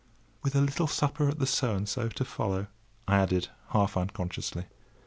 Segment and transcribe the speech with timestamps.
[0.41, 2.65] "With a little supper at the to follow,"
[3.07, 4.65] I added, half unconsciously.